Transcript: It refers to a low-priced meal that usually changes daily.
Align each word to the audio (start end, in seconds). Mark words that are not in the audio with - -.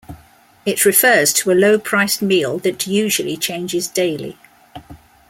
It 0.65 0.83
refers 0.83 1.31
to 1.33 1.51
a 1.51 1.53
low-priced 1.53 2.23
meal 2.23 2.57
that 2.57 2.87
usually 2.87 3.37
changes 3.37 3.87
daily. 3.87 4.39